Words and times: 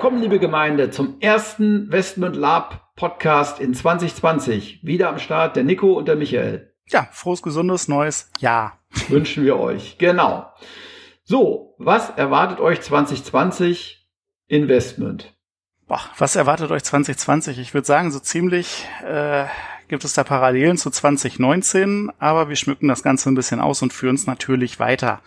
Willkommen, 0.00 0.22
liebe 0.22 0.38
Gemeinde, 0.38 0.88
zum 0.88 1.20
ersten 1.20 1.92
Westmund 1.92 2.34
Lab 2.34 2.94
Podcast 2.96 3.60
in 3.60 3.74
2020. 3.74 4.80
Wieder 4.82 5.10
am 5.10 5.18
Start 5.18 5.56
der 5.56 5.62
Nico 5.62 5.92
und 5.92 6.08
der 6.08 6.16
Michael. 6.16 6.72
Ja, 6.88 7.06
frohes, 7.12 7.42
gesundes, 7.42 7.86
neues 7.86 8.30
Jahr. 8.38 8.78
Wünschen 9.08 9.44
wir 9.44 9.58
euch. 9.58 9.98
Genau. 9.98 10.50
So, 11.22 11.74
was 11.76 12.08
erwartet 12.16 12.60
euch 12.60 12.80
2020 12.80 14.08
Investment? 14.48 15.34
Boah, 15.86 16.00
was 16.16 16.34
erwartet 16.34 16.70
euch 16.70 16.82
2020? 16.82 17.58
Ich 17.58 17.74
würde 17.74 17.86
sagen, 17.86 18.10
so 18.10 18.20
ziemlich 18.20 18.88
äh, 19.06 19.44
gibt 19.88 20.04
es 20.04 20.14
da 20.14 20.24
Parallelen 20.24 20.78
zu 20.78 20.88
2019, 20.88 22.10
aber 22.18 22.48
wir 22.48 22.56
schmücken 22.56 22.88
das 22.88 23.02
Ganze 23.02 23.28
ein 23.28 23.34
bisschen 23.34 23.60
aus 23.60 23.82
und 23.82 23.92
führen 23.92 24.14
es 24.14 24.26
natürlich 24.26 24.80
weiter. 24.80 25.20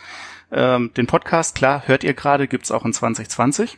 Ähm, 0.52 0.92
den 0.98 1.06
Podcast, 1.06 1.54
klar, 1.54 1.84
hört 1.86 2.04
ihr 2.04 2.16
gerade, 2.16 2.48
gibt's 2.48 2.72
auch 2.72 2.86
in 2.86 2.94
2020 2.94 3.78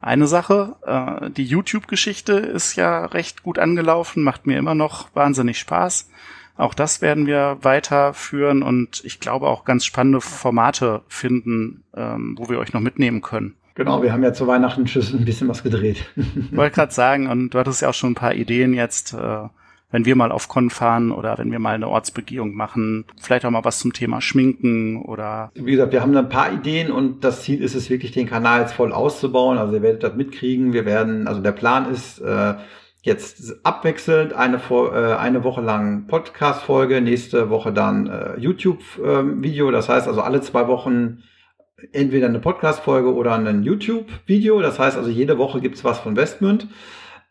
eine 0.00 0.26
Sache. 0.26 0.76
Äh, 0.86 1.30
die 1.30 1.44
YouTube-Geschichte 1.44 2.34
ist 2.34 2.76
ja 2.76 3.06
recht 3.06 3.42
gut 3.42 3.58
angelaufen, 3.58 4.22
macht 4.22 4.46
mir 4.46 4.58
immer 4.58 4.74
noch 4.74 5.08
wahnsinnig 5.14 5.58
Spaß. 5.58 6.10
Auch 6.56 6.74
das 6.74 7.00
werden 7.00 7.26
wir 7.26 7.58
weiterführen 7.62 8.62
und 8.62 9.02
ich 9.04 9.20
glaube 9.20 9.46
auch 9.46 9.64
ganz 9.64 9.84
spannende 9.84 10.20
Formate 10.20 11.02
finden, 11.08 11.84
ähm, 11.94 12.34
wo 12.36 12.48
wir 12.48 12.58
euch 12.58 12.72
noch 12.72 12.80
mitnehmen 12.80 13.22
können. 13.22 13.54
Genau, 13.76 14.02
wir 14.02 14.12
haben 14.12 14.24
ja 14.24 14.32
zu 14.32 14.48
Weihnachten 14.48 14.88
schon 14.88 15.02
ein 15.20 15.24
bisschen 15.24 15.46
was 15.46 15.62
gedreht. 15.62 16.04
Wollte 16.50 16.74
gerade 16.74 16.92
sagen, 16.92 17.28
und 17.28 17.50
du 17.50 17.58
hattest 17.60 17.80
ja 17.80 17.88
auch 17.88 17.94
schon 17.94 18.10
ein 18.10 18.16
paar 18.16 18.34
Ideen 18.34 18.74
jetzt. 18.74 19.12
Äh, 19.12 19.48
wenn 19.90 20.04
wir 20.04 20.16
mal 20.16 20.32
auf 20.32 20.48
Con 20.48 20.70
fahren 20.70 21.12
oder 21.12 21.38
wenn 21.38 21.50
wir 21.50 21.58
mal 21.58 21.74
eine 21.74 21.88
Ortsbegehung 21.88 22.54
machen, 22.54 23.06
vielleicht 23.20 23.44
auch 23.44 23.50
mal 23.50 23.64
was 23.64 23.78
zum 23.78 23.92
Thema 23.92 24.20
Schminken 24.20 25.02
oder. 25.02 25.50
Wie 25.54 25.72
gesagt, 25.72 25.92
wir 25.92 26.02
haben 26.02 26.16
ein 26.16 26.28
paar 26.28 26.52
Ideen 26.52 26.90
und 26.90 27.24
das 27.24 27.42
Ziel 27.42 27.62
ist 27.62 27.74
es 27.74 27.88
wirklich, 27.88 28.12
den 28.12 28.28
Kanal 28.28 28.60
jetzt 28.60 28.74
voll 28.74 28.92
auszubauen. 28.92 29.58
Also 29.58 29.74
ihr 29.74 29.82
werdet 29.82 30.02
das 30.02 30.14
mitkriegen. 30.14 30.72
Wir 30.72 30.84
werden, 30.84 31.26
also 31.26 31.40
der 31.40 31.52
Plan 31.52 31.90
ist, 31.90 32.18
äh, 32.20 32.54
jetzt 33.02 33.64
abwechselnd 33.64 34.32
eine, 34.32 34.60
äh, 34.70 35.14
eine 35.14 35.44
Woche 35.44 35.60
lang 35.60 36.06
Podcast-Folge, 36.06 37.00
nächste 37.00 37.48
Woche 37.48 37.72
dann 37.72 38.06
äh, 38.06 38.38
YouTube-Video. 38.38 39.70
das 39.70 39.88
heißt 39.88 40.08
also 40.08 40.20
alle 40.20 40.40
zwei 40.40 40.66
Wochen 40.68 41.22
entweder 41.92 42.26
eine 42.26 42.40
Podcast-Folge 42.40 43.14
oder 43.14 43.34
ein 43.34 43.62
YouTube-Video. 43.62 44.60
Das 44.60 44.78
heißt 44.78 44.96
also 44.96 45.10
jede 45.10 45.38
Woche 45.38 45.60
gibt's 45.60 45.84
was 45.84 46.00
von 46.00 46.16
Westmünd. 46.16 46.66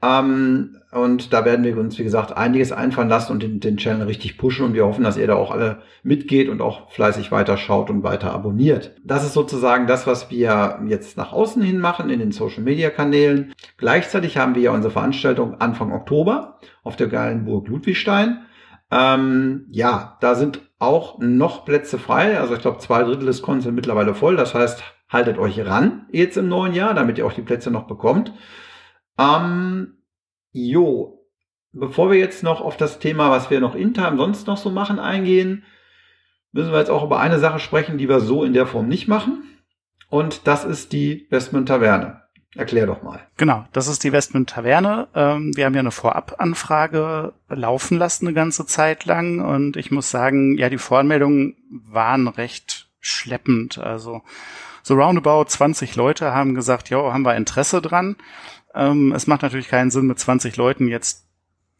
Ähm, 0.01 0.77
und 0.91 1.33
da 1.33 1.43
werden 1.43 1.65
wir 1.65 1.77
uns, 1.77 1.97
wie 1.97 2.03
gesagt, 2.03 2.37
einiges 2.37 2.71
einfallen 2.71 3.09
lassen 3.09 3.31
und 3.31 3.41
den, 3.41 3.59
den 3.59 3.77
Channel 3.77 4.05
richtig 4.05 4.37
pushen 4.37 4.65
und 4.65 4.73
wir 4.73 4.85
hoffen, 4.85 5.03
dass 5.03 5.17
ihr 5.17 5.25
da 5.27 5.35
auch 5.35 5.51
alle 5.51 5.81
mitgeht 6.03 6.49
und 6.49 6.61
auch 6.61 6.91
fleißig 6.91 7.31
weiter 7.31 7.57
schaut 7.57 7.89
und 7.89 8.03
weiter 8.03 8.31
abonniert. 8.31 8.95
Das 9.03 9.25
ist 9.25 9.33
sozusagen 9.33 9.87
das, 9.87 10.05
was 10.05 10.29
wir 10.29 10.79
jetzt 10.85 11.17
nach 11.17 11.33
außen 11.33 11.61
hin 11.61 11.79
machen 11.79 12.09
in 12.09 12.19
den 12.19 12.31
Social 12.31 12.63
Media 12.63 12.89
Kanälen. 12.91 13.53
Gleichzeitig 13.77 14.37
haben 14.37 14.55
wir 14.55 14.61
ja 14.61 14.71
unsere 14.71 14.93
Veranstaltung 14.93 15.59
Anfang 15.59 15.91
Oktober 15.91 16.59
auf 16.83 16.95
der 16.95 17.07
geilen 17.07 17.45
Burg 17.45 17.67
Ludwigstein. 17.67 18.43
Ähm, 18.91 19.65
ja, 19.71 20.17
da 20.21 20.35
sind 20.35 20.61
auch 20.79 21.17
noch 21.19 21.65
Plätze 21.65 21.97
frei. 21.97 22.39
Also 22.39 22.53
ich 22.53 22.61
glaube, 22.61 22.77
zwei 22.77 23.03
Drittel 23.03 23.25
des 23.25 23.41
Cons 23.41 23.63
sind 23.63 23.75
mittlerweile 23.75 24.13
voll. 24.13 24.35
Das 24.35 24.53
heißt, 24.53 24.83
haltet 25.09 25.37
euch 25.39 25.59
ran 25.65 26.05
jetzt 26.11 26.37
im 26.37 26.47
neuen 26.47 26.73
Jahr, 26.73 26.93
damit 26.93 27.17
ihr 27.17 27.25
auch 27.25 27.33
die 27.33 27.41
Plätze 27.41 27.71
noch 27.71 27.87
bekommt. 27.87 28.31
Ähm, 29.19 29.96
jo, 30.65 31.25
bevor 31.71 32.09
wir 32.11 32.17
jetzt 32.17 32.43
noch 32.43 32.61
auf 32.61 32.77
das 32.77 32.99
Thema, 32.99 33.29
was 33.29 33.49
wir 33.49 33.59
noch 33.59 33.75
intern 33.75 34.17
sonst 34.17 34.47
noch 34.47 34.57
so 34.57 34.69
machen, 34.69 34.99
eingehen, 34.99 35.63
müssen 36.51 36.71
wir 36.71 36.79
jetzt 36.79 36.89
auch 36.89 37.03
über 37.03 37.19
eine 37.19 37.39
Sache 37.39 37.59
sprechen, 37.59 37.97
die 37.97 38.09
wir 38.09 38.19
so 38.19 38.43
in 38.43 38.53
der 38.53 38.65
Form 38.65 38.87
nicht 38.87 39.07
machen. 39.07 39.43
Und 40.09 40.47
das 40.47 40.63
ist 40.63 40.93
die 40.93 41.27
Westmund 41.29 41.67
Taverne. 41.67 42.21
Erklär 42.55 42.87
doch 42.87 43.03
mal. 43.03 43.19
Genau, 43.35 43.65
das 43.73 43.87
ist 43.87 44.03
die 44.03 44.11
Westmund 44.11 44.49
Taverne. 44.49 45.09
Ähm, 45.13 45.55
wir 45.55 45.65
haben 45.65 45.73
ja 45.73 45.81
eine 45.81 45.91
Vorabanfrage 45.91 47.33
laufen 47.49 47.97
lassen 47.97 48.25
eine 48.25 48.33
ganze 48.33 48.65
Zeit 48.65 49.05
lang 49.05 49.41
und 49.41 49.77
ich 49.77 49.91
muss 49.91 50.09
sagen, 50.09 50.57
ja, 50.57 50.69
die 50.69 50.79
Voranmeldungen 50.79 51.57
waren 51.69 52.27
recht 52.27 52.89
schleppend. 52.99 53.77
Also 53.77 54.21
so 54.87 54.95
roundabout 54.95 55.49
20 55.49 55.97
Leute 55.97 56.33
haben 56.33 56.55
gesagt, 56.55 56.89
ja, 56.89 57.11
haben 57.11 57.23
wir 57.23 57.35
Interesse 57.35 57.81
dran. 57.81 58.15
Ähm, 58.73 59.11
es 59.11 59.27
macht 59.27 59.41
natürlich 59.41 59.67
keinen 59.67 59.91
Sinn, 59.91 60.07
mit 60.07 60.17
20 60.17 60.55
Leuten 60.55 60.87
jetzt 60.87 61.25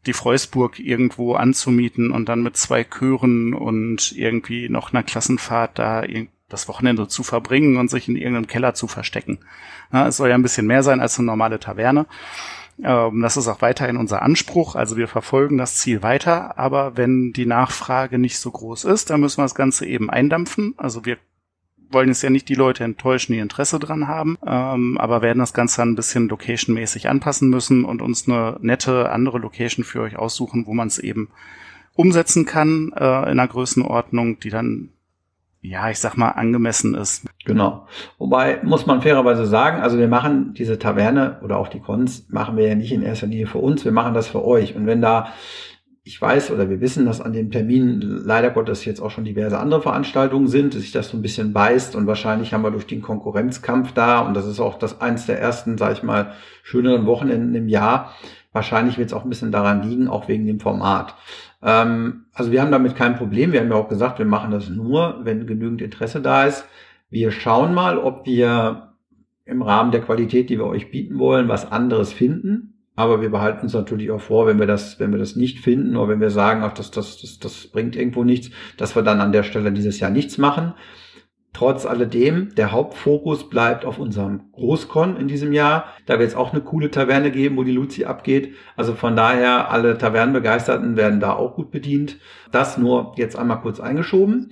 die 0.05 0.11
Freusburg 0.11 0.77
irgendwo 0.77 1.35
anzumieten 1.35 2.11
und 2.11 2.27
dann 2.27 2.43
mit 2.43 2.57
zwei 2.57 2.83
Chören 2.83 3.53
und 3.53 4.11
irgendwie 4.11 4.67
noch 4.67 4.91
einer 4.91 5.03
Klassenfahrt 5.03 5.79
da 5.79 6.03
das 6.49 6.67
Wochenende 6.67 7.07
zu 7.07 7.23
verbringen 7.23 7.77
und 7.77 7.89
sich 7.89 8.09
in 8.09 8.17
irgendeinem 8.17 8.47
Keller 8.47 8.73
zu 8.73 8.87
verstecken. 8.87 9.39
Ja, 9.93 10.07
es 10.07 10.17
soll 10.17 10.27
ja 10.27 10.35
ein 10.35 10.43
bisschen 10.43 10.67
mehr 10.67 10.83
sein 10.83 10.99
als 10.99 11.17
eine 11.17 11.27
normale 11.27 11.61
Taverne. 11.61 12.07
Ähm, 12.83 13.21
das 13.21 13.37
ist 13.37 13.47
auch 13.47 13.61
weiterhin 13.61 13.95
unser 13.95 14.21
Anspruch. 14.21 14.75
Also 14.75 14.97
wir 14.97 15.07
verfolgen 15.07 15.57
das 15.57 15.77
Ziel 15.77 16.03
weiter. 16.03 16.57
Aber 16.59 16.97
wenn 16.97 17.31
die 17.31 17.45
Nachfrage 17.45 18.17
nicht 18.17 18.37
so 18.39 18.51
groß 18.51 18.83
ist, 18.83 19.09
dann 19.09 19.21
müssen 19.21 19.37
wir 19.37 19.45
das 19.45 19.55
Ganze 19.55 19.85
eben 19.85 20.09
eindampfen. 20.09 20.73
Also 20.75 21.05
wir 21.05 21.17
wollen 21.91 22.09
jetzt 22.09 22.21
ja 22.21 22.29
nicht 22.29 22.49
die 22.49 22.55
Leute 22.55 22.83
enttäuschen, 22.83 23.33
die 23.33 23.39
Interesse 23.39 23.79
dran 23.79 24.07
haben, 24.07 24.37
ähm, 24.45 24.97
aber 24.97 25.21
werden 25.21 25.39
das 25.39 25.53
Ganze 25.53 25.81
ein 25.81 25.95
bisschen 25.95 26.29
locationmäßig 26.29 27.09
anpassen 27.09 27.49
müssen 27.49 27.85
und 27.85 28.01
uns 28.01 28.27
eine 28.27 28.57
nette 28.61 29.09
andere 29.09 29.39
Location 29.39 29.85
für 29.85 30.01
euch 30.01 30.17
aussuchen, 30.17 30.65
wo 30.65 30.73
man 30.73 30.87
es 30.87 30.99
eben 30.99 31.29
umsetzen 31.95 32.45
kann 32.45 32.93
äh, 32.95 33.03
in 33.03 33.39
einer 33.39 33.47
Größenordnung, 33.47 34.39
die 34.39 34.49
dann 34.49 34.89
ja, 35.61 35.89
ich 35.89 35.99
sag 35.99 36.15
mal, 36.17 36.29
angemessen 36.29 36.95
ist. 36.95 37.25
Genau. 37.45 37.87
Wobei 38.17 38.61
muss 38.63 38.85
man 38.85 39.01
fairerweise 39.01 39.45
sagen, 39.45 39.81
also 39.81 39.97
wir 39.97 40.07
machen 40.07 40.53
diese 40.53 40.79
Taverne 40.79 41.39
oder 41.43 41.57
auch 41.57 41.67
die 41.67 41.79
Cons 41.79 42.27
machen 42.29 42.57
wir 42.57 42.67
ja 42.67 42.75
nicht 42.75 42.91
in 42.91 43.01
erster 43.01 43.27
Linie 43.27 43.47
für 43.47 43.57
uns, 43.57 43.83
wir 43.83 43.91
machen 43.91 44.13
das 44.13 44.27
für 44.27 44.45
euch. 44.45 44.75
Und 44.75 44.85
wenn 44.85 45.01
da 45.01 45.33
ich 46.07 46.21
weiß 46.21 46.51
oder 46.51 46.69
wir 46.69 46.79
wissen, 46.79 47.05
dass 47.05 47.19
an 47.19 47.33
dem 47.33 47.51
Termin 47.51 47.99
leider 47.99 48.49
Gottes 48.49 48.85
jetzt 48.85 49.01
auch 49.01 49.11
schon 49.11 49.25
diverse 49.25 49.59
andere 49.59 49.81
Veranstaltungen 49.81 50.47
sind, 50.47 50.73
dass 50.73 50.81
sich 50.81 50.93
das 50.93 51.09
so 51.09 51.17
ein 51.17 51.21
bisschen 51.21 51.51
beißt 51.51 51.97
und 51.97 52.07
wahrscheinlich 52.07 52.53
haben 52.53 52.61
wir 52.61 52.71
durch 52.71 52.87
den 52.87 53.01
Konkurrenzkampf 53.01 53.91
da 53.91 54.21
und 54.21 54.33
das 54.33 54.45
ist 54.45 54.61
auch 54.61 54.79
das 54.79 55.01
eins 55.01 55.25
der 55.25 55.41
ersten, 55.41 55.77
sage 55.77 55.93
ich 55.93 56.03
mal, 56.03 56.31
schöneren 56.63 57.05
Wochenenden 57.05 57.53
im 57.55 57.67
Jahr. 57.67 58.13
Wahrscheinlich 58.53 58.97
wird 58.97 59.09
es 59.09 59.13
auch 59.13 59.25
ein 59.25 59.29
bisschen 59.29 59.51
daran 59.51 59.83
liegen, 59.83 60.07
auch 60.07 60.29
wegen 60.29 60.47
dem 60.47 60.61
Format. 60.61 61.13
Ähm, 61.61 62.25
also 62.33 62.53
wir 62.53 62.61
haben 62.61 62.71
damit 62.71 62.95
kein 62.95 63.17
Problem. 63.17 63.51
Wir 63.51 63.59
haben 63.59 63.69
ja 63.69 63.75
auch 63.75 63.89
gesagt, 63.89 64.17
wir 64.17 64.25
machen 64.25 64.51
das 64.51 64.69
nur, 64.69 65.19
wenn 65.23 65.45
genügend 65.45 65.81
Interesse 65.81 66.21
da 66.21 66.45
ist. 66.45 66.65
Wir 67.09 67.31
schauen 67.31 67.73
mal, 67.73 67.97
ob 67.97 68.25
wir 68.25 68.93
im 69.43 69.61
Rahmen 69.61 69.91
der 69.91 70.01
Qualität, 70.01 70.49
die 70.49 70.57
wir 70.57 70.67
euch 70.67 70.89
bieten 70.89 71.19
wollen, 71.19 71.49
was 71.49 71.69
anderes 71.69 72.13
finden 72.13 72.76
aber 72.97 73.21
wir 73.21 73.29
behalten 73.29 73.61
uns 73.61 73.73
natürlich 73.73 74.09
auch 74.09 74.19
vor, 74.19 74.47
wenn 74.47 74.59
wir 74.59 74.65
das, 74.65 74.99
wenn 74.99 75.11
wir 75.11 75.19
das 75.19 75.35
nicht 75.35 75.59
finden 75.59 75.95
oder 75.95 76.09
wenn 76.09 76.19
wir 76.19 76.31
sagen, 76.31 76.63
ach, 76.63 76.73
das, 76.73 76.89
das, 76.89 77.21
das, 77.21 77.37
das 77.37 77.67
bringt 77.67 77.95
irgendwo 77.95 78.23
nichts, 78.23 78.49
dass 78.75 78.95
wir 78.95 79.03
dann 79.03 79.21
an 79.21 79.31
der 79.31 79.43
Stelle 79.43 79.71
dieses 79.71 79.99
Jahr 79.99 80.09
nichts 80.09 80.39
machen. 80.39 80.73
Trotz 81.53 81.85
alledem, 81.85 82.55
der 82.55 82.71
Hauptfokus 82.71 83.49
bleibt 83.49 83.85
auf 83.85 83.99
unserem 83.99 84.51
Großkon 84.51 85.15
in 85.15 85.27
diesem 85.27 85.53
Jahr. 85.53 85.93
Da 86.07 86.17
wird 86.17 86.29
es 86.29 86.35
auch 86.35 86.53
eine 86.53 86.61
coole 86.61 86.89
Taverne 86.89 87.29
geben, 87.29 87.55
wo 87.57 87.63
die 87.63 87.71
Luzi 87.71 88.05
abgeht. 88.05 88.55
Also 88.75 88.95
von 88.95 89.15
daher, 89.15 89.71
alle 89.71 89.99
Tavernenbegeisterten 89.99 90.97
werden 90.97 91.19
da 91.19 91.33
auch 91.33 91.55
gut 91.55 91.69
bedient. 91.69 92.17
Das 92.51 92.79
nur 92.79 93.13
jetzt 93.15 93.37
einmal 93.37 93.61
kurz 93.61 93.79
eingeschoben. 93.79 94.49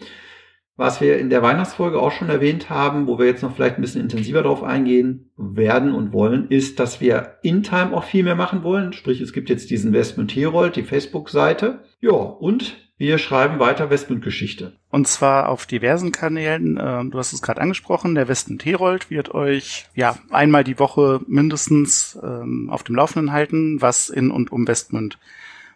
Was 0.77 0.99
wir 0.99 1.17
in 1.17 1.29
der 1.29 1.41
Weihnachtsfolge 1.41 1.99
auch 1.99 2.11
schon 2.11 2.29
erwähnt 2.29 2.69
haben, 2.69 3.07
wo 3.07 3.17
wir 3.17 3.25
jetzt 3.25 3.43
noch 3.43 3.55
vielleicht 3.55 3.77
ein 3.77 3.81
bisschen 3.81 4.01
intensiver 4.01 4.41
drauf 4.41 4.61
eingehen 4.61 5.31
werden 5.37 5.93
und 5.93 6.11
wollen, 6.11 6.49
ist, 6.49 6.79
dass 6.79 6.99
wir 6.99 7.37
in 7.43 7.63
Time 7.63 7.95
auch 7.95 8.03
viel 8.03 8.23
mehr 8.23 8.35
machen 8.35 8.63
wollen. 8.63 8.91
Sprich, 8.91 9.21
es 9.21 9.31
gibt 9.31 9.49
jetzt 9.49 9.69
diesen 9.69 9.93
Westmund 9.93 10.35
Herold, 10.35 10.75
die 10.75 10.83
Facebook-Seite. 10.83 11.85
Ja, 12.01 12.11
und 12.11 12.75
wir 12.97 13.17
schreiben 13.17 13.59
weiter 13.59 13.89
Westmund-Geschichte. 13.89 14.73
Und 14.89 15.07
zwar 15.07 15.49
auf 15.49 15.65
diversen 15.65 16.13
Kanälen. 16.13 16.79
Ähm, 16.81 17.11
du 17.11 17.17
hast 17.17 17.33
es 17.33 17.41
gerade 17.41 17.59
angesprochen. 17.59 18.15
Der 18.15 18.29
Westmund 18.29 18.63
Herold 18.63 19.09
wird 19.09 19.33
euch 19.33 19.87
ja 19.95 20.17
einmal 20.29 20.63
die 20.63 20.79
Woche 20.79 21.19
mindestens 21.27 22.17
ähm, 22.23 22.69
auf 22.69 22.83
dem 22.83 22.95
Laufenden 22.95 23.33
halten, 23.33 23.81
was 23.81 24.09
in 24.09 24.31
und 24.31 24.51
um 24.51 24.67
Westmund 24.67 25.19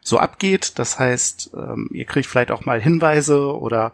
so 0.01 0.17
abgeht. 0.17 0.79
Das 0.79 0.97
heißt, 0.97 1.51
ähm, 1.55 1.89
ihr 1.91 2.05
kriegt 2.05 2.27
vielleicht 2.27 2.51
auch 2.51 2.63
mal 2.63 2.81
Hinweise 2.81 3.53
oder 3.53 3.91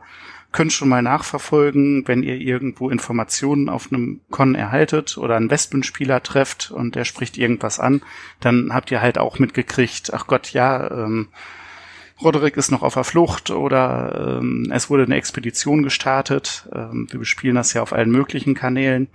könnt 0.55 0.71
schon 0.71 0.87
mal 0.87 1.01
nachverfolgen, 1.01 2.07
wenn 2.07 2.23
ihr 2.23 2.37
irgendwo 2.37 2.89
Informationen 2.89 3.67
auf 3.67 3.91
einem 3.91 4.21
Con 4.31 4.55
erhaltet 4.55 5.17
oder 5.17 5.35
einen 5.35 5.51
Wespenspieler 5.51 6.23
trefft 6.23 6.71
und 6.71 6.95
der 6.95 7.03
spricht 7.03 7.37
irgendwas 7.37 7.77
an, 7.77 8.01
dann 8.39 8.73
habt 8.73 8.89
ihr 8.89 9.01
halt 9.01 9.17
auch 9.17 9.37
mitgekriegt, 9.37 10.13
ach 10.13 10.27
Gott, 10.27 10.53
ja, 10.53 10.89
ähm, 10.91 11.27
Roderick 12.21 12.55
ist 12.55 12.71
noch 12.71 12.83
auf 12.83 12.93
der 12.93 13.03
Flucht 13.03 13.51
oder 13.51 14.39
ähm, 14.39 14.71
es 14.71 14.89
wurde 14.89 15.03
eine 15.03 15.17
Expedition 15.17 15.83
gestartet. 15.83 16.69
Ähm, 16.73 17.07
wir 17.11 17.19
bespielen 17.19 17.55
das 17.55 17.73
ja 17.73 17.81
auf 17.81 17.91
allen 17.91 18.09
möglichen 18.09 18.55
Kanälen. 18.55 19.09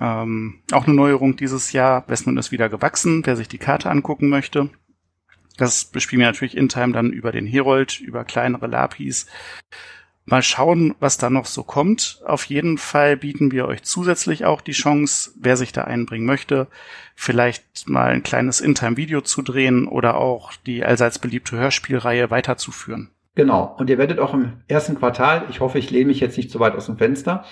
Ähm, 0.00 0.62
auch 0.72 0.88
eine 0.88 0.96
Neuerung 0.96 1.36
dieses 1.36 1.70
Jahr. 1.70 2.02
Westmund 2.08 2.40
ist 2.40 2.50
wieder 2.50 2.68
gewachsen, 2.68 3.24
wer 3.24 3.36
sich 3.36 3.46
die 3.46 3.58
Karte 3.58 3.88
angucken 3.88 4.28
möchte. 4.28 4.70
Das 5.56 5.84
bespielen 5.84 6.22
wir 6.22 6.26
natürlich 6.26 6.56
in 6.56 6.68
Time 6.68 6.92
dann 6.92 7.12
über 7.12 7.30
den 7.30 7.46
Herold, 7.46 8.00
über 8.00 8.24
kleinere 8.24 8.66
Lapis. 8.66 9.26
Mal 10.28 10.42
schauen, 10.42 10.96
was 10.98 11.18
da 11.18 11.30
noch 11.30 11.46
so 11.46 11.62
kommt. 11.62 12.20
Auf 12.26 12.44
jeden 12.44 12.78
Fall 12.78 13.16
bieten 13.16 13.52
wir 13.52 13.68
euch 13.68 13.84
zusätzlich 13.84 14.44
auch 14.44 14.60
die 14.60 14.72
Chance, 14.72 15.30
wer 15.40 15.56
sich 15.56 15.70
da 15.70 15.84
einbringen 15.84 16.26
möchte, 16.26 16.66
vielleicht 17.14 17.88
mal 17.88 18.10
ein 18.10 18.24
kleines 18.24 18.60
In-Time-Video 18.60 19.20
zu 19.20 19.42
drehen 19.42 19.86
oder 19.86 20.16
auch 20.16 20.52
die 20.66 20.84
allseits 20.84 21.20
beliebte 21.20 21.56
Hörspielreihe 21.56 22.28
weiterzuführen. 22.28 23.10
Genau. 23.36 23.76
Und 23.78 23.88
ihr 23.88 23.98
werdet 23.98 24.18
auch 24.18 24.34
im 24.34 24.54
ersten 24.66 24.96
Quartal, 24.96 25.44
ich 25.50 25.60
hoffe, 25.60 25.78
ich 25.78 25.90
lehne 25.90 26.06
mich 26.06 26.20
jetzt 26.20 26.38
nicht 26.38 26.50
zu 26.50 26.58
weit 26.58 26.74
aus 26.74 26.86
dem 26.86 26.96
Fenster, 26.96 27.44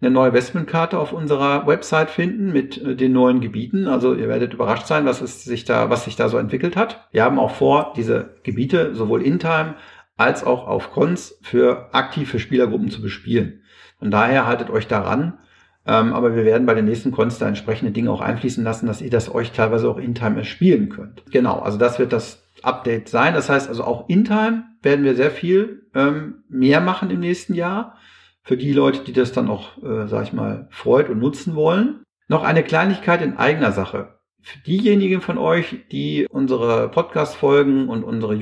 eine 0.00 0.10
neue 0.10 0.32
Westman-Karte 0.32 0.98
auf 0.98 1.12
unserer 1.12 1.66
Website 1.66 2.10
finden 2.10 2.52
mit 2.52 2.80
äh, 2.80 2.94
den 2.94 3.12
neuen 3.12 3.40
Gebieten. 3.40 3.88
Also 3.88 4.14
ihr 4.14 4.28
werdet 4.28 4.54
überrascht 4.54 4.86
sein, 4.86 5.04
was 5.04 5.20
es 5.20 5.44
sich 5.44 5.64
da, 5.64 5.90
was 5.90 6.04
sich 6.04 6.14
da 6.14 6.28
so 6.28 6.38
entwickelt 6.38 6.76
hat. 6.76 7.08
Wir 7.10 7.24
haben 7.24 7.38
auch 7.38 7.50
vor, 7.50 7.92
diese 7.96 8.36
Gebiete 8.44 8.94
sowohl 8.94 9.22
in 9.22 9.38
Time 9.38 9.74
als 10.20 10.44
auch 10.44 10.68
auf 10.68 10.92
Cons 10.92 11.38
für 11.40 11.88
aktive 11.92 12.38
Spielergruppen 12.38 12.90
zu 12.90 13.00
bespielen. 13.00 13.62
Von 13.98 14.10
daher 14.10 14.46
haltet 14.46 14.68
euch 14.70 14.86
daran. 14.86 15.38
Ähm, 15.86 16.12
aber 16.12 16.36
wir 16.36 16.44
werden 16.44 16.66
bei 16.66 16.74
den 16.74 16.84
nächsten 16.84 17.10
Cons 17.10 17.38
da 17.38 17.48
entsprechende 17.48 17.90
Dinge 17.90 18.10
auch 18.10 18.20
einfließen 18.20 18.62
lassen, 18.62 18.86
dass 18.86 19.00
ihr 19.00 19.08
das 19.08 19.34
euch 19.34 19.52
teilweise 19.52 19.88
auch 19.88 19.96
in 19.96 20.14
Time 20.14 20.36
erspielen 20.36 20.90
könnt. 20.90 21.24
Genau, 21.30 21.60
also 21.60 21.78
das 21.78 21.98
wird 21.98 22.12
das 22.12 22.46
Update 22.62 23.08
sein. 23.08 23.32
Das 23.32 23.48
heißt 23.48 23.68
also 23.68 23.82
auch 23.84 24.10
in 24.10 24.24
Time 24.24 24.64
werden 24.82 25.06
wir 25.06 25.16
sehr 25.16 25.30
viel 25.30 25.88
ähm, 25.94 26.44
mehr 26.50 26.82
machen 26.82 27.10
im 27.10 27.20
nächsten 27.20 27.54
Jahr. 27.54 27.96
Für 28.42 28.58
die 28.58 28.74
Leute, 28.74 29.00
die 29.04 29.14
das 29.14 29.32
dann 29.32 29.48
auch, 29.48 29.82
äh, 29.82 30.06
sag 30.06 30.24
ich 30.24 30.32
mal, 30.34 30.68
freut 30.70 31.08
und 31.08 31.18
nutzen 31.18 31.54
wollen. 31.54 32.02
Noch 32.28 32.42
eine 32.42 32.62
Kleinigkeit 32.62 33.22
in 33.22 33.38
eigener 33.38 33.72
Sache. 33.72 34.18
Für 34.42 34.58
diejenigen 34.58 35.22
von 35.22 35.38
euch, 35.38 35.86
die 35.90 36.26
unsere 36.30 36.90
Podcast-Folgen 36.90 37.88
und 37.88 38.04
unsere 38.04 38.34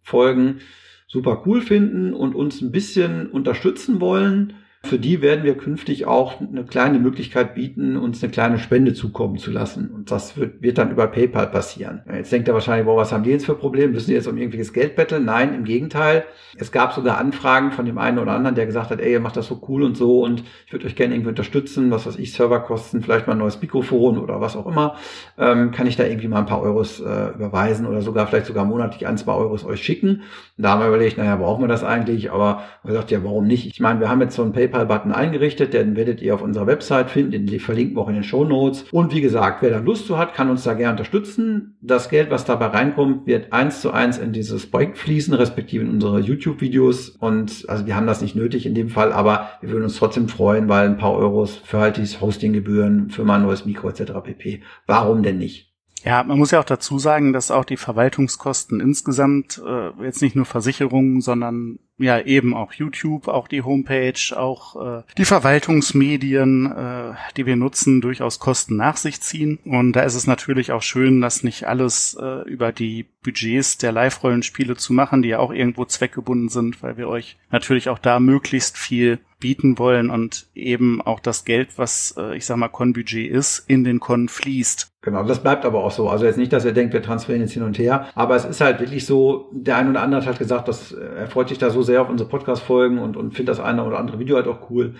YouTube-Folgen 0.00 0.60
super 1.06 1.42
cool 1.46 1.60
finden 1.60 2.14
und 2.14 2.34
uns 2.34 2.60
ein 2.60 2.70
bisschen 2.70 3.30
unterstützen 3.30 4.00
wollen, 4.00 4.54
für 4.82 4.98
die 4.98 5.20
werden 5.20 5.44
wir 5.44 5.58
künftig 5.58 6.06
auch 6.06 6.40
eine 6.40 6.64
kleine 6.64 6.98
Möglichkeit 6.98 7.54
bieten, 7.54 7.98
uns 7.98 8.22
eine 8.22 8.32
kleine 8.32 8.58
Spende 8.58 8.94
zukommen 8.94 9.36
zu 9.36 9.50
lassen. 9.50 9.90
Und 9.90 10.10
das 10.10 10.38
wird, 10.38 10.62
wird 10.62 10.78
dann 10.78 10.90
über 10.90 11.06
PayPal 11.06 11.48
passieren. 11.48 12.02
Jetzt 12.10 12.32
denkt 12.32 12.48
er 12.48 12.54
wahrscheinlich, 12.54 12.86
boah, 12.86 12.96
was 12.96 13.12
haben 13.12 13.22
die 13.22 13.30
jetzt 13.30 13.44
für 13.44 13.54
Probleme? 13.54 13.92
Müssen 13.92 14.08
die 14.08 14.14
jetzt 14.14 14.26
um 14.26 14.38
irgendwelches 14.38 14.72
Geld 14.72 14.96
betteln? 14.96 15.26
Nein, 15.26 15.54
im 15.54 15.64
Gegenteil. 15.64 16.24
Es 16.56 16.72
gab 16.72 16.94
sogar 16.94 17.18
Anfragen 17.18 17.72
von 17.72 17.84
dem 17.84 17.98
einen 17.98 18.18
oder 18.18 18.32
anderen, 18.32 18.56
der 18.56 18.64
gesagt 18.64 18.90
hat, 18.90 19.00
ey, 19.00 19.12
ihr 19.12 19.20
macht 19.20 19.36
das 19.36 19.48
so 19.48 19.60
cool 19.68 19.82
und 19.82 19.98
so 19.98 20.24
und 20.24 20.44
ich 20.66 20.72
würde 20.72 20.86
euch 20.86 20.96
gerne 20.96 21.14
irgendwie 21.14 21.28
unterstützen, 21.28 21.90
was 21.90 22.06
weiß 22.06 22.16
ich, 22.16 22.32
Serverkosten, 22.32 23.02
vielleicht 23.02 23.26
mal 23.26 23.34
ein 23.34 23.38
neues 23.38 23.60
Mikrofon 23.60 24.18
oder 24.18 24.40
was 24.40 24.56
auch 24.56 24.66
immer. 24.66 24.96
Ähm, 25.38 25.72
kann 25.72 25.86
ich 25.86 25.96
da 25.96 26.04
irgendwie 26.04 26.28
mal 26.28 26.38
ein 26.38 26.46
paar 26.46 26.62
Euros 26.62 27.00
äh, 27.00 27.28
überweisen 27.34 27.86
oder 27.86 28.00
sogar 28.00 28.26
vielleicht 28.26 28.46
sogar 28.46 28.64
monatlich 28.64 29.06
ein, 29.06 29.18
zwei 29.18 29.34
Euros 29.34 29.64
euch 29.64 29.82
schicken? 29.82 30.22
Und 30.56 30.64
da 30.64 30.70
haben 30.70 30.80
wir 30.80 30.88
überlegt, 30.88 31.18
naja, 31.18 31.36
brauchen 31.36 31.62
wir 31.62 31.68
das 31.68 31.84
eigentlich? 31.84 32.32
Aber 32.32 32.62
man 32.82 32.94
sagt, 32.94 33.10
ja, 33.10 33.22
warum 33.22 33.46
nicht? 33.46 33.66
Ich 33.66 33.78
meine, 33.78 34.00
wir 34.00 34.08
haben 34.08 34.22
jetzt 34.22 34.34
so 34.34 34.42
ein 34.42 34.52
PayPal 34.52 34.69
PayPal-Button 34.70 35.12
eingerichtet, 35.12 35.74
den 35.74 35.96
werdet 35.96 36.22
ihr 36.22 36.34
auf 36.34 36.42
unserer 36.42 36.66
Website 36.66 37.10
finden, 37.10 37.46
den 37.46 37.60
verlinken 37.60 37.96
wir 37.96 38.02
auch 38.02 38.08
in 38.08 38.14
den 38.14 38.24
Show 38.24 38.44
Notes. 38.44 38.84
Und 38.90 39.14
wie 39.14 39.20
gesagt, 39.20 39.62
wer 39.62 39.70
da 39.70 39.78
Lust 39.78 40.06
zu 40.06 40.18
hat, 40.18 40.34
kann 40.34 40.50
uns 40.50 40.64
da 40.64 40.74
gerne 40.74 40.92
unterstützen. 40.92 41.76
Das 41.80 42.08
Geld, 42.08 42.30
was 42.30 42.44
dabei 42.44 42.66
reinkommt, 42.66 43.26
wird 43.26 43.52
eins 43.52 43.80
zu 43.80 43.90
eins 43.90 44.18
in 44.18 44.32
dieses 44.32 44.70
Projekt 44.70 44.98
fließen, 44.98 45.34
respektive 45.34 45.84
in 45.84 45.90
unsere 45.90 46.20
YouTube-Videos. 46.20 47.10
Und 47.10 47.64
also 47.68 47.86
wir 47.86 47.96
haben 47.96 48.06
das 48.06 48.22
nicht 48.22 48.36
nötig 48.36 48.66
in 48.66 48.74
dem 48.74 48.88
Fall, 48.88 49.12
aber 49.12 49.48
wir 49.60 49.70
würden 49.70 49.84
uns 49.84 49.96
trotzdem 49.96 50.28
freuen, 50.28 50.68
weil 50.68 50.86
ein 50.86 50.98
paar 50.98 51.14
Euros 51.14 51.56
für 51.56 51.78
halt 51.78 51.96
dieses 51.96 52.20
Hostinggebühren, 52.20 53.10
für 53.10 53.24
mal 53.24 53.36
ein 53.36 53.42
neues 53.42 53.66
Mikro 53.66 53.88
etc. 53.88 54.12
pp. 54.22 54.62
Warum 54.86 55.22
denn 55.22 55.38
nicht? 55.38 55.69
Ja, 56.04 56.22
man 56.22 56.38
muss 56.38 56.50
ja 56.50 56.60
auch 56.60 56.64
dazu 56.64 56.98
sagen, 56.98 57.32
dass 57.32 57.50
auch 57.50 57.64
die 57.64 57.76
Verwaltungskosten 57.76 58.80
insgesamt 58.80 59.60
äh, 59.64 59.90
jetzt 60.02 60.22
nicht 60.22 60.36
nur 60.36 60.46
Versicherungen, 60.46 61.20
sondern 61.20 61.78
ja 61.98 62.18
eben 62.20 62.54
auch 62.54 62.72
YouTube, 62.72 63.28
auch 63.28 63.46
die 63.46 63.62
Homepage, 63.62 64.14
auch 64.34 65.00
äh, 65.00 65.02
die 65.18 65.26
Verwaltungsmedien, 65.26 66.72
äh, 66.72 67.14
die 67.36 67.44
wir 67.44 67.56
nutzen, 67.56 68.00
durchaus 68.00 68.38
Kosten 68.38 68.76
nach 68.76 68.96
sich 68.96 69.20
ziehen. 69.20 69.58
Und 69.64 69.92
da 69.92 70.02
ist 70.02 70.14
es 70.14 70.26
natürlich 70.26 70.72
auch 70.72 70.82
schön, 70.82 71.20
dass 71.20 71.44
nicht 71.44 71.64
alles 71.64 72.16
äh, 72.18 72.48
über 72.48 72.72
die 72.72 73.06
Budgets 73.22 73.76
der 73.76 73.92
Live-Rollenspiele 73.92 74.76
zu 74.76 74.94
machen, 74.94 75.20
die 75.20 75.28
ja 75.28 75.38
auch 75.38 75.52
irgendwo 75.52 75.84
zweckgebunden 75.84 76.48
sind, 76.48 76.82
weil 76.82 76.96
wir 76.96 77.08
euch 77.08 77.36
natürlich 77.50 77.90
auch 77.90 77.98
da 77.98 78.18
möglichst 78.20 78.78
viel 78.78 79.20
bieten 79.38 79.78
wollen 79.78 80.10
und 80.10 80.48
eben 80.54 81.00
auch 81.02 81.20
das 81.20 81.44
Geld, 81.44 81.76
was 81.76 82.14
äh, 82.16 82.36
ich 82.36 82.46
sag 82.46 82.56
mal 82.56 82.68
Con-Budget 82.68 83.30
ist, 83.30 83.64
in 83.68 83.84
den 83.84 84.00
Con 84.00 84.28
fließt. 84.28 84.89
Genau, 85.02 85.22
das 85.24 85.42
bleibt 85.42 85.64
aber 85.64 85.82
auch 85.82 85.90
so. 85.90 86.10
Also 86.10 86.26
jetzt 86.26 86.36
nicht, 86.36 86.52
dass 86.52 86.64
ihr 86.64 86.72
denkt, 86.72 86.92
wir 86.92 87.02
transferieren 87.02 87.42
jetzt 87.42 87.54
hin 87.54 87.62
und 87.62 87.78
her, 87.78 88.06
aber 88.14 88.36
es 88.36 88.44
ist 88.44 88.60
halt 88.60 88.80
wirklich 88.80 89.06
so, 89.06 89.50
der 89.52 89.76
ein 89.76 89.88
oder 89.88 90.02
andere 90.02 90.24
hat 90.26 90.38
gesagt, 90.38 90.68
dass 90.68 90.92
er 90.92 91.26
freut 91.26 91.48
sich 91.48 91.58
da 91.58 91.70
so 91.70 91.82
sehr 91.82 92.02
auf 92.02 92.10
unsere 92.10 92.28
Podcast-Folgen 92.28 92.98
und, 92.98 93.16
und 93.16 93.34
findet 93.34 93.56
das 93.56 93.64
eine 93.64 93.84
oder 93.84 93.98
andere 93.98 94.18
Video 94.18 94.36
halt 94.36 94.46
auch 94.46 94.70
cool. 94.70 94.94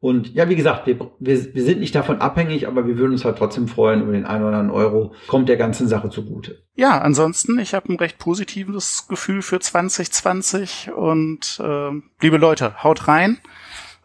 Und 0.00 0.32
ja, 0.34 0.48
wie 0.48 0.54
gesagt, 0.54 0.86
wir, 0.86 0.96
wir, 1.18 1.54
wir 1.54 1.64
sind 1.64 1.80
nicht 1.80 1.94
davon 1.94 2.20
abhängig, 2.20 2.68
aber 2.68 2.86
wir 2.86 2.98
würden 2.98 3.12
uns 3.12 3.24
halt 3.24 3.36
trotzdem 3.36 3.66
freuen 3.66 4.02
über 4.02 4.12
den 4.12 4.26
einen 4.26 4.44
oder 4.44 4.58
anderen 4.58 4.70
Euro. 4.70 5.12
Kommt 5.26 5.48
der 5.48 5.56
ganzen 5.56 5.88
Sache 5.88 6.08
zugute. 6.08 6.62
Ja, 6.76 7.00
ansonsten, 7.00 7.58
ich 7.58 7.74
habe 7.74 7.92
ein 7.92 7.96
recht 7.96 8.18
positives 8.18 9.08
Gefühl 9.08 9.42
für 9.42 9.58
2020 9.58 10.92
und 10.94 11.60
äh, 11.60 11.90
liebe 12.20 12.36
Leute, 12.36 12.84
haut 12.84 13.08
rein. 13.08 13.38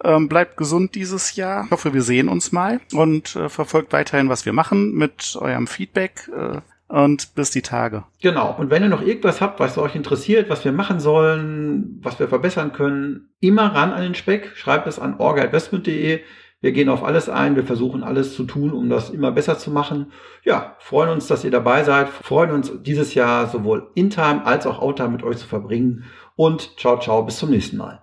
Ähm, 0.03 0.29
bleibt 0.29 0.57
gesund 0.57 0.95
dieses 0.95 1.35
Jahr. 1.35 1.65
Ich 1.65 1.71
hoffe, 1.71 1.93
wir 1.93 2.01
sehen 2.01 2.29
uns 2.29 2.51
mal 2.51 2.79
und 2.93 3.35
äh, 3.35 3.49
verfolgt 3.49 3.93
weiterhin, 3.93 4.29
was 4.29 4.45
wir 4.45 4.53
machen 4.53 4.93
mit 4.93 5.38
eurem 5.39 5.67
Feedback. 5.67 6.29
Äh, 6.35 6.62
und 6.93 7.33
bis 7.33 7.50
die 7.50 7.63
Tage. 7.63 8.03
Genau. 8.21 8.55
Und 8.55 8.69
wenn 8.69 8.83
ihr 8.83 8.89
noch 8.89 9.01
irgendwas 9.01 9.41
habt, 9.41 9.59
was 9.59 9.79
euch 9.79 9.95
interessiert, 9.95 10.47
was 10.50 10.63
wir 10.63 10.71
machen 10.71 11.00
sollen, 11.00 12.00
was 12.03 12.19
wir 12.19 12.27
verbessern 12.27 12.71
können, 12.71 13.29
immer 13.39 13.73
ran 13.73 13.93
an 13.93 14.03
den 14.03 14.13
Speck. 14.13 14.51
Schreibt 14.55 14.85
es 14.85 15.00
an 15.00 15.15
orgainvestment.de. 15.17 16.19
Wir 16.62 16.71
gehen 16.71 16.89
auf 16.89 17.03
alles 17.03 17.29
ein. 17.29 17.55
Wir 17.55 17.65
versuchen 17.65 18.03
alles 18.03 18.35
zu 18.35 18.43
tun, 18.43 18.71
um 18.71 18.89
das 18.89 19.09
immer 19.09 19.31
besser 19.31 19.57
zu 19.57 19.71
machen. 19.71 20.12
Ja, 20.43 20.75
freuen 20.79 21.09
uns, 21.09 21.25
dass 21.25 21.43
ihr 21.43 21.51
dabei 21.51 21.83
seid. 21.83 22.09
Freuen 22.09 22.51
uns 22.51 22.71
dieses 22.83 23.15
Jahr 23.15 23.47
sowohl 23.47 23.89
in 23.95 24.12
Time 24.12 24.45
als 24.45 24.67
auch 24.67 24.79
out 24.79 24.97
Time 24.97 25.09
mit 25.09 25.23
euch 25.23 25.38
zu 25.38 25.47
verbringen. 25.47 26.05
Und 26.35 26.79
ciao, 26.79 27.00
ciao, 27.00 27.23
bis 27.23 27.38
zum 27.38 27.50
nächsten 27.50 27.77
Mal. 27.77 28.02